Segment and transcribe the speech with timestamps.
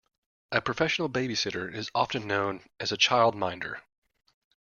[0.51, 3.81] A professional babysitter is often known as a childminder